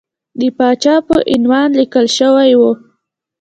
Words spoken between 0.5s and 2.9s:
پاچا په عنوان لیکل شوی وو.